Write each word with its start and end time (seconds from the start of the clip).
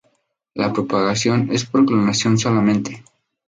La 0.55 0.73
propagación 0.73 1.49
es 1.51 1.63
por 1.63 1.85
clonación 1.85 2.39
solamente. 2.39 3.03